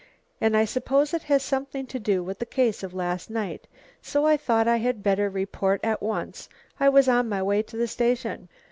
[0.41, 3.67] And I suppose it has something to do with the case of last night,
[4.01, 6.49] so I thought I had better report at once.
[6.79, 8.49] I was on my way to the station."